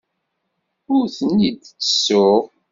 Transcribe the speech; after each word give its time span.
Ur 0.95 1.05
ten-id-ttessuɣ. 1.17 2.41